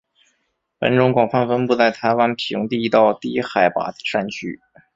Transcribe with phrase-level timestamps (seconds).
[0.79, 4.59] 本种广泛分布在台湾平地到低海拔山区。